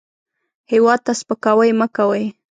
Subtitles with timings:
[0.71, 2.25] هېواد ته سپکاوی مه کوئ